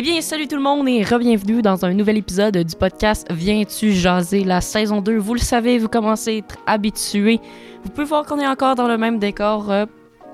[0.00, 4.44] bien, salut tout le monde et re-bienvenue dans un nouvel épisode du podcast Viens-tu jaser?
[4.44, 5.16] La saison 2.
[5.16, 7.40] Vous le savez, vous commencez à être habitués.
[7.82, 9.86] Vous pouvez voir qu'on est encore dans le même décor euh,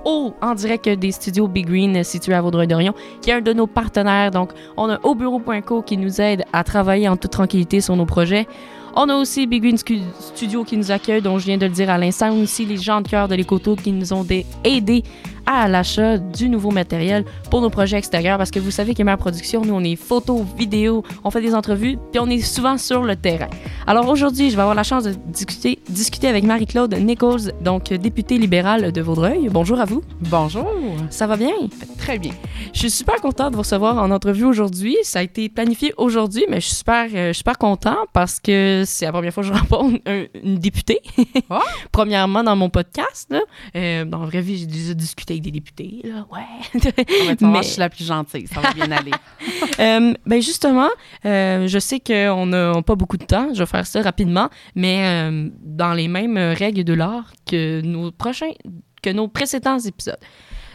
[0.04, 2.92] au, en direct des studios Big Green euh, situés à Vaudreuil-Dorion,
[3.22, 4.30] qui est un de nos partenaires.
[4.30, 8.46] Donc, on a aubureau.co qui nous aide à travailler en toute tranquillité sur nos projets.
[8.96, 11.88] On a aussi Big Green Studio qui nous accueille, dont je viens de le dire
[11.88, 12.36] à l'instant.
[12.36, 15.02] Aussi les gens de cœur de l'Écoto qui nous ont dé- aidés
[15.46, 18.38] à l'achat du nouveau matériel pour nos projets extérieurs.
[18.38, 21.98] Parce que vous savez qu'Émer Production, nous, on est photos, vidéos, on fait des entrevues,
[22.12, 23.48] puis on est souvent sur le terrain.
[23.86, 28.38] Alors aujourd'hui, je vais avoir la chance de discuter, discuter avec Marie-Claude Nichols, donc députée
[28.38, 29.48] libérale de Vaudreuil.
[29.50, 30.02] Bonjour à vous.
[30.20, 30.66] Bonjour.
[31.10, 31.52] Ça va bien?
[31.98, 32.32] Très bien.
[32.72, 34.96] Je suis super contente de vous recevoir en entrevue aujourd'hui.
[35.02, 38.40] Ça a été planifié aujourd'hui, mais je suis super, euh, je suis super content parce
[38.40, 41.00] que c'est la première fois que je rencontre un- une députée.
[41.50, 41.60] Ah.
[41.92, 43.28] Premièrement, dans mon podcast.
[43.30, 43.40] Là.
[43.76, 46.00] Euh, dans la vraie vie, j'ai déjà discuté avec des députés.
[46.04, 46.26] Là.
[46.32, 46.80] Ouais.
[46.80, 48.46] Savoir, Mais- je suis la plus gentille.
[48.46, 49.12] Ça va bien aller.
[49.80, 50.88] Euh, ben justement,
[51.24, 53.48] euh, je sais qu'on n'a pas beaucoup de temps.
[53.52, 58.12] Je vais faire ça rapidement, mais euh, dans les mêmes règles de l'art que nos
[58.12, 58.52] prochains,
[59.02, 60.18] que nos précédents épisodes.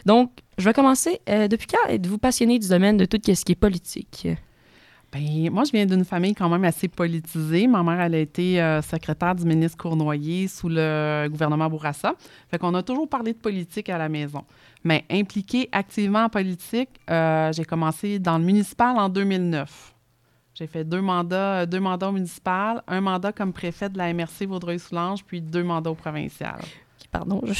[0.06, 1.22] Donc, je vais commencer.
[1.30, 4.28] Euh, depuis quand êtes-vous passionné du domaine de tout ce qui est politique?
[5.12, 7.66] Ben, moi, je viens d'une famille quand même assez politisée.
[7.68, 12.14] Ma mère, elle a été euh, secrétaire du ministre Cournoyer sous le gouvernement Bourassa.
[12.48, 14.44] Fait qu'on a toujours parlé de politique à la maison.
[14.84, 19.96] Mais impliquée activement en politique, euh, j'ai commencé dans le municipal en 2009.
[20.54, 24.46] J'ai fait deux mandats, deux mandats au municipal, un mandat comme préfet de la MRC
[24.46, 26.60] Vaudreuil-Soulanges, puis deux mandats au provincial.
[27.12, 27.54] Pardon, je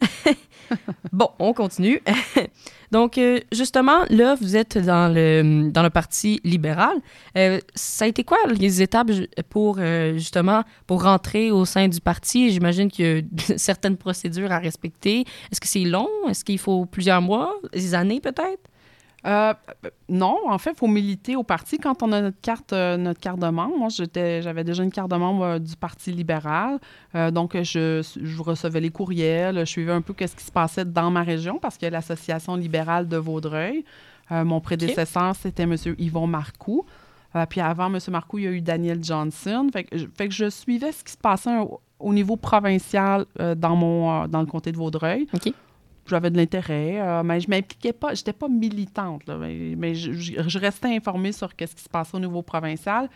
[1.12, 2.00] bon, on continue.
[2.90, 6.96] Donc, euh, justement, là, vous êtes dans le, dans le Parti libéral.
[7.36, 9.10] Euh, ça a été quoi les étapes
[9.48, 12.50] pour, euh, justement, pour rentrer au sein du parti?
[12.50, 15.20] J'imagine qu'il y a certaines procédures à respecter.
[15.52, 16.08] Est-ce que c'est long?
[16.28, 17.54] Est-ce qu'il faut plusieurs mois?
[17.72, 18.70] Des années, peut-être?
[19.26, 19.52] Euh,
[20.08, 21.76] non, en fait, il faut militer au parti.
[21.78, 24.90] Quand on a notre carte, euh, notre carte de membre, moi, j'étais, j'avais déjà une
[24.92, 26.78] carte de membre euh, du Parti libéral.
[27.32, 31.10] Donc, je, je recevais les courriels, je suivais un peu ce qui se passait dans
[31.10, 33.84] ma région parce qu'il y a l'Association libérale de Vaudreuil.
[34.30, 35.74] Mon prédécesseur, c'était M.
[35.98, 36.86] Yvon Marcoux.
[37.48, 37.98] Puis avant M.
[38.10, 39.66] Marcoux, il y a eu Daniel Johnson.
[39.72, 43.26] Fait que, je- fait que je suivais ce qui se passait au, au niveau provincial
[43.56, 45.52] dans, mon, dans le comté de Vaudreuil OK.
[46.10, 50.58] J'avais de l'intérêt, euh, mais je m'impliquais pas, j'étais pas militante, là, mais, mais je,
[50.58, 53.08] restais informée sur ce qui se passait au niveau provincial.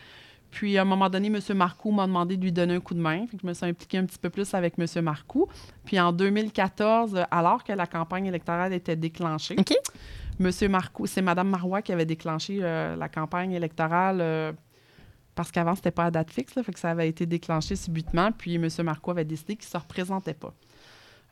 [0.54, 1.40] Puis, à un moment donné, M.
[1.56, 3.26] Marcoux m'a demandé de lui donner un coup de main.
[3.26, 4.86] Fait que je me suis impliquée un petit peu plus avec M.
[5.02, 5.48] Marcoux.
[5.84, 9.56] Puis, en 2014, euh, alors que la campagne électorale était déclenchée.
[10.40, 10.50] M.
[10.70, 14.52] Marcoux, c'est Mme Marois qui avait déclenché euh, la campagne électorale euh,
[15.34, 18.30] parce qu'avant, c'était pas à date fixe, là, fait que ça avait été déclenché subitement.
[18.30, 18.68] Puis, M.
[18.84, 20.54] Marcoux avait décidé qu'il ne se représentait pas.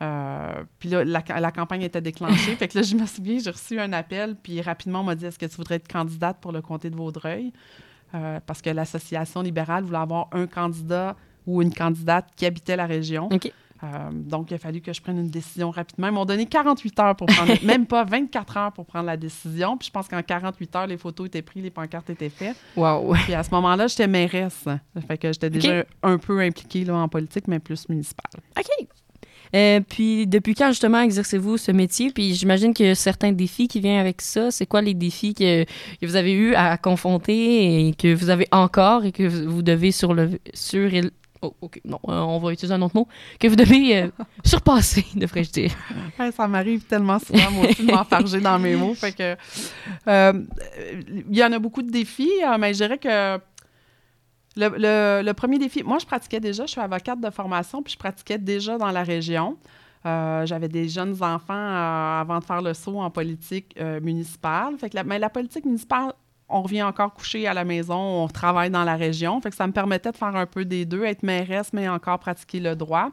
[0.02, 2.56] Euh, puis là, la, la campagne était déclenchée.
[2.56, 5.26] fait que là, je me souviens, j'ai reçu un appel, puis rapidement, on m'a dit
[5.26, 7.52] Est-ce que tu voudrais être candidate pour le comté de Vaudreuil?
[8.14, 12.86] Euh, Parce que l'Association libérale voulait avoir un candidat ou une candidate qui habitait la
[12.86, 13.28] région.
[13.84, 16.06] Euh, donc, il a fallu que je prenne une décision rapidement.
[16.06, 19.76] Ils m'ont donné 48 heures pour prendre, même pas 24 heures pour prendre la décision.
[19.76, 22.56] Puis je pense qu'en 48 heures, les photos étaient prises, les pancartes étaient faites.
[22.76, 23.14] Wow.
[23.24, 24.68] Puis à ce moment-là, j'étais mairesse.
[25.08, 28.40] Fait que j'étais déjà un peu impliquée là, en politique, mais plus municipale.
[28.56, 28.88] OK.
[29.54, 32.10] Euh, puis, depuis quand, justement, exercez-vous ce métier?
[32.10, 34.50] Puis, j'imagine qu'il y a certains défis qui viennent avec ça.
[34.50, 38.48] C'est quoi les défis que, que vous avez eu à confronter et que vous avez
[38.52, 40.90] encore et que vous devez sur le sur
[41.42, 43.08] oh, OK, non, euh, on va utiliser un autre mot
[43.38, 44.08] que vous devez euh,
[44.44, 45.72] surpasser, devrais-je dire.
[46.18, 48.94] Ouais, ça m'arrive tellement souvent, moi aussi, de m'enfarger dans mes mots.
[48.94, 49.36] Fait que,
[50.08, 50.32] euh,
[51.30, 53.38] il y en a beaucoup de défis, euh, mais je dirais que
[54.56, 57.92] le, le- le premier défi, moi, je pratiquais déjà, je suis avocate de formation, puis
[57.94, 59.56] je pratiquais déjà dans la région.
[60.04, 64.76] Euh, J'avais des jeunes enfants euh, avant de faire le saut en politique euh, municipale.
[64.78, 66.12] Fait que la, mais la politique municipale,
[66.48, 69.40] on revient encore coucher à la maison, on travaille dans la région.
[69.40, 72.18] Fait que ça me permettait de faire un peu des deux, être mairesse, mais encore
[72.18, 73.10] pratiquer le droit.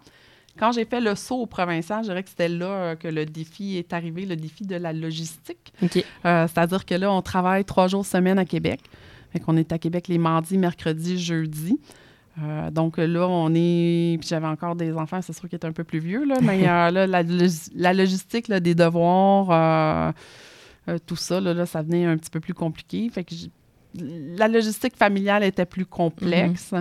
[0.58, 3.78] Quand j'ai fait le saut au provincial, je dirais que c'était là que le défi
[3.78, 5.72] est arrivé, le défi de la logistique.
[6.24, 8.82] C'est-à-dire que là, on travaille trois jours semaine à Québec.
[9.31, 11.79] Fait qu'on est à Québec les mardis, mercredis, jeudis.
[12.41, 14.17] Euh, donc là, on est.
[14.20, 16.61] Puis j'avais encore des enfants, c'est sûr qu'ils étaient un peu plus vieux, là, mais
[16.70, 20.14] euh, là, la, logis- la logistique là, des devoirs,
[20.87, 23.09] euh, tout ça, là, là, ça venait un petit peu plus compliqué.
[23.09, 23.52] Fait que j-
[23.93, 26.73] la logistique familiale était plus complexe,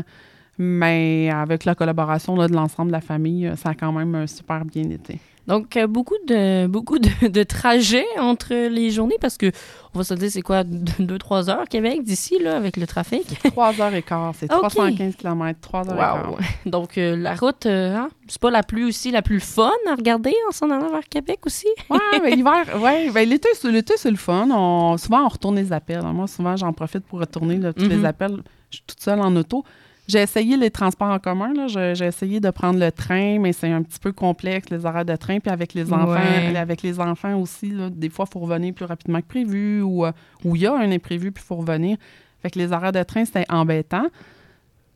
[0.59, 4.65] mais avec la collaboration là, de l'ensemble de la famille, ça a quand même super
[4.65, 5.19] bien été.
[5.49, 9.51] Donc, euh, beaucoup de beaucoup de, de trajets entre les journées parce que,
[9.95, 13.25] on va se dire, c'est quoi, 2-3 heures Québec d'ici, là, avec le trafic?
[13.45, 14.33] 3 heures et quart.
[14.39, 14.61] C'est Ok.
[14.61, 16.37] 315 km, 3 heures et quart.
[16.67, 19.95] Donc, euh, la route, euh, hein, c'est pas la plus aussi la plus fun à
[19.95, 21.67] regarder en s'en allant vers Québec aussi?
[21.89, 24.49] Ouais, mais l'hiver, ouais, ben l'été, c'est, l'été, c'est le fun.
[24.53, 26.03] On- souvent, on retourne les appels.
[26.13, 27.89] Moi, souvent, j'en profite pour retourner là, tous Mhm.
[27.91, 28.37] les appels.
[28.71, 29.65] Je suis toute seule en auto.
[30.09, 31.53] J'ai essayé les transports en commun.
[31.55, 31.67] Là.
[31.69, 35.05] J'ai, j'ai essayé de prendre le train, mais c'est un petit peu complexe, les horaires
[35.05, 35.39] de train.
[35.39, 36.57] Puis avec les enfants, Ouais.
[36.57, 40.07] avec les enfants aussi, là, des fois, il faut revenir plus rapidement que prévu ou
[40.07, 40.13] euh,
[40.45, 41.99] ou il y a un imprévu, puis il faut revenir.
[42.41, 44.07] Fait que les horaires de train, c'était embêtant.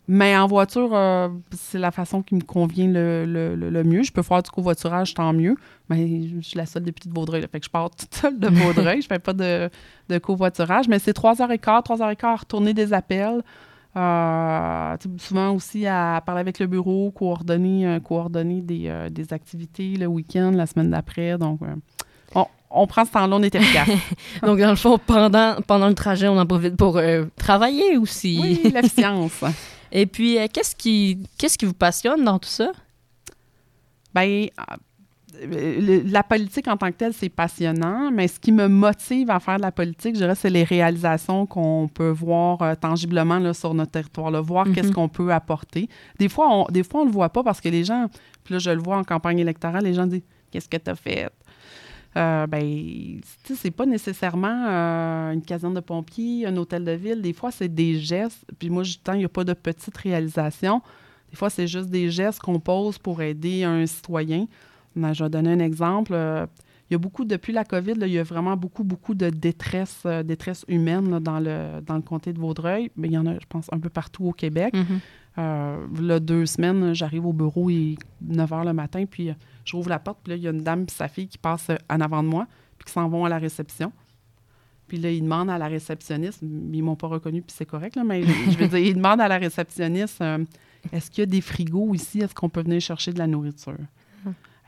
[0.09, 4.03] Mais en voiture, euh, c'est la façon qui me convient le, le- le- le mieux.
[4.03, 5.55] Je peux faire du covoiturage, tant mieux.
[5.89, 7.41] Mais je suis la seule députée de Vaudreuil.
[7.43, 7.47] là.
[7.51, 9.01] fait que je pars toute seule de Vaudreuil.
[9.03, 9.71] je fais pas de,
[10.09, 10.89] de covoiturage.
[10.89, 13.43] Mais c'est 3h15, 3h15, retourner des appels.
[13.95, 19.97] Euh, souvent aussi à parler avec le bureau, coordonner, euh, coordonner des, euh, des activités
[19.97, 21.37] le week-end, la semaine d'après.
[21.37, 21.61] Donc,
[22.35, 23.89] on, on prend ce temps-là, on est efficace.
[24.43, 26.99] Donc, dans le fond, pendant, pendant le trajet, on en profite pour
[27.37, 28.39] travailler aussi.
[28.41, 29.45] oui, l'efficience.
[29.93, 32.73] Et puis, qu'est-ce qui, qu'est-ce qui vous passionne dans tout ça?
[34.17, 34.49] Euh, le-
[35.41, 39.57] la politique en tant que telle, c'est passionnant, mais ce qui me motive à faire
[39.57, 43.75] de la politique, je dirais, c'est les réalisations qu'on peut voir euh, tangiblement là, sur
[43.75, 44.75] notre territoire, là, voir Mhm.
[44.75, 45.89] qu'est-ce qu'on peut apporter.
[46.19, 48.09] Des fois, on, des fois, on le voit pas parce que les gens,
[48.45, 50.95] puis là, je le vois en campagne électorale, les gens disent Qu'est-ce que tu as
[50.95, 51.31] fait?
[52.15, 57.23] Euh, ben, c'est pas nécessairement euh, une caserne de pompiers, un hôtel de ville.
[57.23, 58.45] Des fois, c'est des gestes.
[58.59, 60.83] Puis moi, je tant il n'y a pas de petites réalisations.
[61.31, 64.47] Des fois, c'est juste des gestes qu'on pose pour aider un citoyen.
[64.97, 66.13] Ben, je vais donner un exemple.
[66.15, 66.47] Euh,
[66.93, 69.31] il y a beaucoup, depuis la COVID, là, il y a vraiment beaucoup, beaucoup de
[69.31, 72.91] détresse, euh, détresse humaine là, dans, le, dans le comté de Vaudreuil.
[72.97, 74.75] Mais il y en a, je pense, un peu partout au Québec.
[74.75, 75.01] Mhm.
[75.39, 79.35] Euh, là, deux semaines, j'arrive au bureau, il est 9 h le matin, puis euh,
[79.65, 81.39] je rouvre la porte, puis là, il y a une dame et sa fille qui
[81.39, 82.47] passent en avant de moi,
[82.77, 83.91] puis qui s'en vont à la réception.
[84.87, 88.05] Puis là, ils demandent à la réceptionniste, ils m'ont pas reconnu, puis c'est correct, là,
[88.05, 90.23] mais je, veux dire, ils demandent à la réceptionniste
[90.93, 92.21] est-ce qu'il y a des frigos ici?
[92.21, 93.79] Est-ce qu'on peut venir chercher de la nourriture?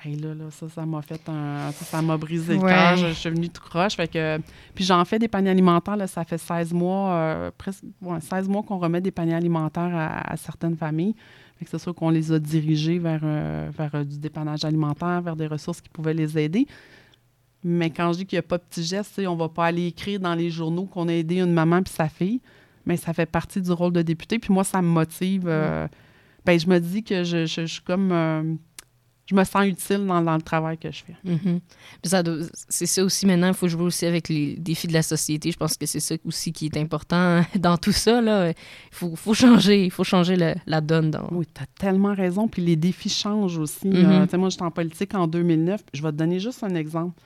[0.05, 1.73] Hey, là, là, ça, ça m'a fait un.
[1.73, 2.71] Ça, m'a brisé le Ouais.
[2.71, 2.97] cœur.
[2.97, 3.95] Je, je suis venue tout croche.
[3.97, 4.39] Fait que,
[4.75, 8.49] puis j'en fais des paniers alimentaires, là, ça fait 16 mois, euh, presque ouais, 16
[8.49, 11.15] mois qu'on remet des paniers alimentaires à, à certaines familles.
[11.59, 15.23] Fait que c'est sûr qu'on les a dirigés vers, euh, vers euh, du dépannage alimentaire,
[15.23, 16.67] vers des ressources qui pouvaient les aider.
[17.63, 19.65] Mais quand je dis qu'il n'y a pas de petits gestes, on ne va pas
[19.67, 22.41] aller écrire dans les journaux qu'on a aidé une maman puis sa fille.
[22.85, 24.39] Mais ça fait partie du rôle de député.
[24.39, 25.45] Puis moi, ça me motive.
[26.45, 28.59] ben, je me dis que je, je- je suis comme.
[29.27, 31.17] Je me sens utile dans, dans le travail que je fais.
[31.25, 31.61] Mhm.
[32.69, 35.51] C'est ça aussi maintenant, il faut jouer aussi avec les défis de la société.
[35.51, 38.21] Je pense que c'est ça aussi qui est important dans tout ça.
[38.21, 38.51] là.
[38.51, 38.55] Il
[38.91, 41.11] faut, faut changer, il faut changer le- la donne.
[41.11, 41.27] Dans...
[41.31, 42.49] Oui, tu as tellement raison.
[42.49, 43.89] Puis les défis changent aussi.
[43.91, 43.97] Tu
[44.31, 45.81] sais, moi, j'étais en politique en 2009.
[45.95, 47.19] Je vais te donner juste un exemple.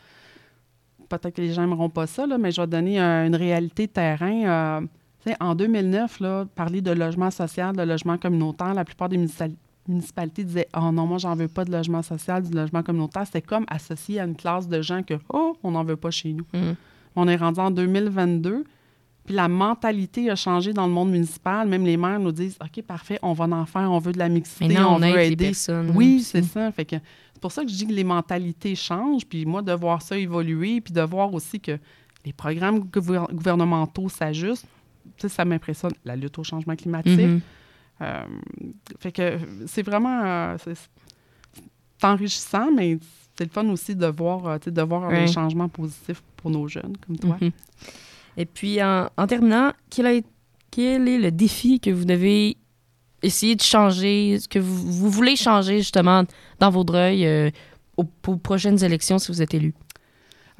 [1.08, 3.34] Peut-être que les gens n'aimeront pas ça, là, mais je vais te donner euh, une
[3.34, 4.80] réalité de terrain.
[5.26, 9.52] Euh, en 2009, là, parler de logement social, de logement communautaire, la plupart des municipal-
[9.88, 13.24] municipalités disaient Oh non, moi, j'en veux pas de logement social, du logement communautaire.
[13.26, 16.32] C'était comme associé à une classe de gens que Oh, on n'en veut pas chez
[16.32, 16.46] nous.
[16.52, 16.76] Mhm.
[17.16, 18.64] On est rendu en 2022.
[19.24, 21.68] Puis la mentalité a changé dans le monde municipal.
[21.68, 24.28] Même les maires nous disent OK, parfait, on va en faire, on veut de la
[24.30, 25.52] mixité, on, veut aider.
[25.94, 26.72] Oui, c'est ça.
[26.72, 26.96] Fait que
[27.34, 29.26] c'est pour ça que je dis que les mentalités changent.
[29.26, 31.78] Puis moi, de voir ça évoluer, puis de voir aussi que
[32.24, 34.66] les programmes gouver- gouvernementaux s'ajustent,
[35.16, 35.92] tu sais, ça m'impressionne.
[36.04, 37.18] La lutte au changement climatique.
[37.18, 37.36] Mhm.
[37.36, 37.38] Euh,
[39.00, 40.88] fait que c'est vraiment euh, c'est-
[42.02, 42.98] enrichissant, mais
[43.36, 45.26] c'est le fun aussi de voir, euh, de voir Ouais.
[45.26, 47.36] des changements positifs pour nos jeunes comme toi.
[47.40, 47.50] Mhm.
[48.36, 50.20] Et puis, en, en terminant, quel, a-
[50.70, 52.56] quel est le défi que vous devez
[53.22, 56.22] essayer de changer, que vous, vous voulez changer justement
[56.60, 57.50] dans Vaudreuil euh,
[57.96, 59.74] aux, aux prochaines élections si vous êtes élu?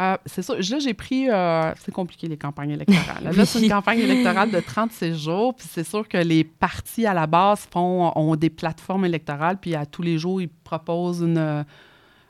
[0.00, 0.54] Euh, c'est ça.
[0.54, 1.28] Là, j'ai pris.
[1.28, 3.24] euh, c'est compliqué, les campagnes électorales.
[3.36, 5.54] Là, c'est une campagne électorale de 36 jours.
[5.56, 9.58] Puis c'est sûr que les partis à la base font, ont des plateformes électorales.
[9.60, 11.62] Puis à tous les jours, ils proposent une, euh,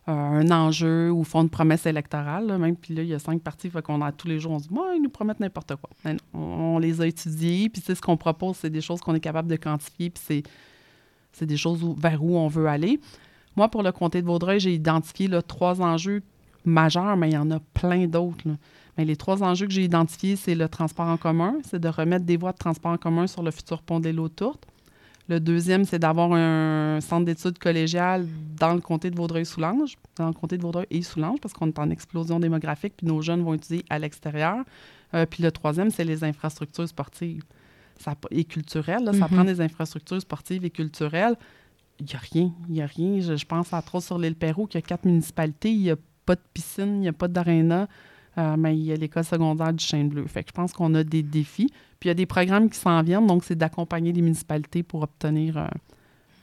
[0.07, 2.47] un enjeu ou font une promesse électorale.
[2.47, 2.75] là, même.
[2.75, 3.69] Puis là, il y a cinq partis.
[3.69, 5.91] Fait qu'on a tous les jours, on se dit, moi, ils nous promettent n'importe quoi.
[6.07, 7.69] Mais non, on, les a étudiés.
[7.69, 10.09] Puis sais, ce qu'on propose, c'est des choses qu'on est capable de quantifier.
[10.09, 10.43] Puis c'est,
[11.33, 12.99] c'est des choses où- vers où on veut aller.
[13.57, 16.23] Moi, pour le comté de Vaudreuil, j'ai identifié là, trois enjeux
[16.69, 18.45] majeurs, mais il y en a plein d'autres.
[18.97, 22.25] Mais les trois enjeux que j'ai identifiés, c'est le transport en commun, c'est de remettre
[22.25, 24.67] des voies de transport en commun sur le futur pont des Lots-Tourtes.
[25.29, 28.27] Le deuxième, c'est d'avoir un centre d'études collégiales
[28.59, 31.79] dans le comté de Vaudreuil-Soulanges, dans le comté de Vaudreuil et Soulanges, parce qu'on est
[31.79, 34.65] en explosion démographique, puis nos jeunes vont étudier à l'extérieur.
[35.15, 37.43] Euh, puis le troisième, c'est les infrastructures sportives
[38.01, 39.05] ça, et culturelles.
[39.05, 39.13] là.
[39.13, 39.35] Ça Mhm.
[39.35, 41.37] prend des infrastructures sportives et culturelles.
[42.01, 42.53] il n'y a rien.
[42.69, 43.21] Il n'y a rien.
[43.21, 45.73] Je, je pense à trop sur l'île Perrault, qu'il y a quatre municipalités.
[45.73, 45.97] Il n'y a
[46.29, 47.89] pas de piscine, il n'y a pas d'aréna.
[48.37, 50.25] Euh, mais il y a l'école secondaire du Chêne Bleu.
[50.29, 51.67] Fait que je pense qu'on a des défis.
[51.99, 55.03] Puis il y a des programmes qui s'en viennent, donc c'est d'accompagner les municipalités pour
[55.03, 55.67] obtenir, euh,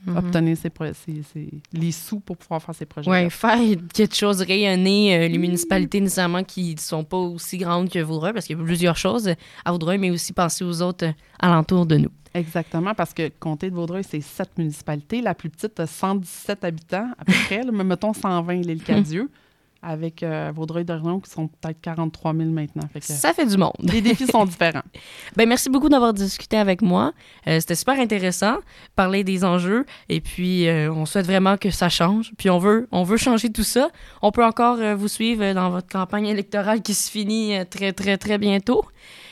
[0.07, 0.17] Mhm.
[0.17, 3.09] obtenir ces- les sous pour pouvoir faire ces projets.
[3.09, 3.57] Ouais, faire
[3.93, 8.33] quelque chose rayonner euh, les municipalités nécessairement qui ne sont pas aussi grandes que Vaudreuil,
[8.33, 9.29] parce qu'il y a plusieurs choses
[9.63, 12.11] à Vaudreuil, mais aussi penser aux autres euh, alentours de nous.
[12.33, 15.21] Exactement, parce que Comté de Vaudreuil, c'est sept municipalités.
[15.21, 17.63] La plus petite a 117 habitants, à peu près.
[17.63, 19.29] là, mais mettons 120, l'île Cadieux,
[19.85, 22.83] avec euh, Vaudreuil-Dorion, qui sont peut-être 43 000 maintenant.
[22.91, 23.73] Fait que Ça fait du monde.
[23.81, 24.81] les défis sont différents.
[25.35, 27.11] Ben, merci beaucoup d'avoir discuté avec moi.
[27.47, 28.57] Euh, C'était super intéressant,
[28.95, 29.85] parler des enjeux.
[30.09, 32.31] Et puis, euh, on souhaite vraiment que ça change.
[32.37, 33.89] Puis, on veut, on veut changer tout ça.
[34.21, 38.17] On peut encore euh, vous suivre dans votre campagne électorale qui se finit très, très,
[38.17, 38.85] très bientôt.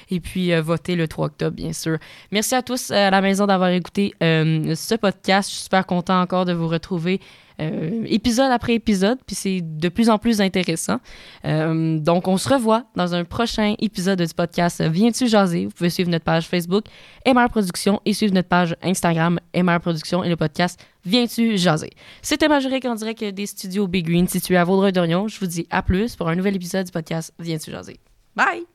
[0.10, 1.98] Et puis, voter le 3 octobre, bien sûr.
[2.32, 5.50] Merci à tous à la maison d'avoir écouté ce podcast.
[5.50, 7.20] Je suis super content encore de vous retrouver
[7.60, 9.20] euh, épisode après épisode.
[9.26, 11.00] Puis, c'est de plus en plus intéressant.
[11.46, 15.66] Euh, donc, on se revoit dans un prochain épisode du podcast Viens-tu jaser?
[15.66, 16.86] Vous pouvez suivre notre page Facebook
[17.26, 21.92] MR Productions et suivre notre page Instagram MR Productions et le podcast Viens-tu jaser?
[22.22, 25.28] C'était Majorique en direct des studios Big Green situés à Vaudreuil-Dorion.
[25.28, 28.00] Je vous dis à plus pour un nouvel épisode du podcast Viens-tu jaser?
[28.36, 28.73] Bye!